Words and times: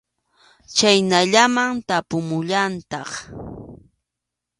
Chhaynallaman 0.75 1.71
tapumullantaq. 1.87 3.11